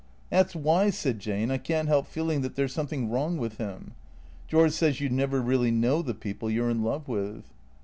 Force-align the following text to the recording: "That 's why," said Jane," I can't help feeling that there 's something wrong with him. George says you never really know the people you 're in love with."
"That 0.31 0.49
's 0.49 0.55
why," 0.55 0.89
said 0.89 1.19
Jane," 1.19 1.51
I 1.51 1.59
can't 1.59 1.87
help 1.87 2.07
feeling 2.07 2.41
that 2.41 2.55
there 2.55 2.67
's 2.67 2.73
something 2.73 3.11
wrong 3.11 3.37
with 3.37 3.57
him. 3.59 3.93
George 4.47 4.71
says 4.71 4.99
you 4.99 5.09
never 5.09 5.43
really 5.43 5.69
know 5.69 6.01
the 6.01 6.15
people 6.15 6.49
you 6.49 6.63
're 6.63 6.71
in 6.71 6.81
love 6.81 7.07
with." 7.07 7.53